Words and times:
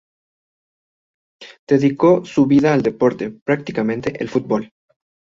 Dedicó 1.67 2.25
su 2.25 2.47
vida 2.47 2.73
al 2.73 2.81
deporte, 2.81 3.29
particularmente 3.29 4.13
el 4.19 4.29
fútbol. 4.29 4.71